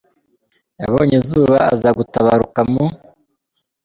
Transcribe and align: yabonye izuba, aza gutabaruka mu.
yabonye 0.81 1.15
izuba, 1.21 1.55
aza 1.73 1.89
gutabaruka 1.97 2.59
mu. 2.71 2.85